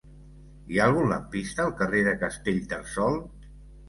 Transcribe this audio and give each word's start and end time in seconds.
Hi 0.69 0.77
ha 0.79 0.85
algun 0.91 1.11
lampista 1.11 1.63
al 1.65 1.75
carrer 1.81 2.01
de 2.07 2.13
Castellterçol? 2.23 3.21